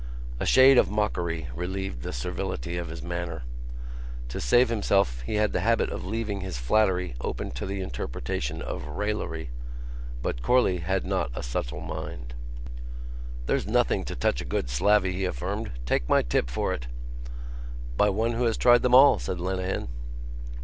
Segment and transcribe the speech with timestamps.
[0.39, 3.43] A shade of mockery relieved the servility of his manner.
[4.29, 8.63] To save himself he had the habit of leaving his flattery open to the interpretation
[8.63, 9.51] of raillery.
[10.23, 12.33] But Corley had not a subtle mind.
[13.45, 15.69] "There's nothing to touch a good slavey," he affirmed.
[15.85, 16.87] "Take my tip for it."
[17.95, 19.87] "By one who has tried them all," said Lenehan.